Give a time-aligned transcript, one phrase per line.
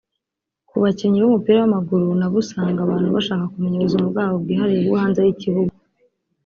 [0.69, 5.75] Ku bakinnyi b’umupira w’amaguru nabo usanga abantu bashaka kumenya ubuzima bwabo bwihariye bwo hanze y’ikibugu